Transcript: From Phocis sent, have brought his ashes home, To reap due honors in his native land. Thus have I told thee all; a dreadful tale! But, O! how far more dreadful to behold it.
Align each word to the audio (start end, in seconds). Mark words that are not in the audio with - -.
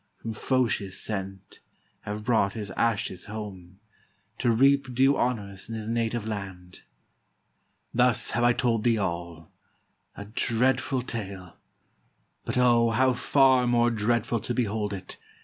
From 0.17 0.33
Phocis 0.33 0.99
sent, 0.99 1.59
have 1.99 2.23
brought 2.23 2.53
his 2.53 2.71
ashes 2.71 3.25
home, 3.27 3.79
To 4.39 4.49
reap 4.49 4.95
due 4.95 5.15
honors 5.15 5.69
in 5.69 5.75
his 5.75 5.91
native 5.91 6.25
land. 6.25 6.81
Thus 7.93 8.31
have 8.31 8.43
I 8.43 8.53
told 8.53 8.83
thee 8.83 8.97
all; 8.97 9.51
a 10.17 10.25
dreadful 10.25 11.03
tale! 11.03 11.55
But, 12.45 12.57
O! 12.57 12.89
how 12.89 13.13
far 13.13 13.67
more 13.67 13.91
dreadful 13.91 14.39
to 14.39 14.55
behold 14.55 14.91
it. 14.91 15.17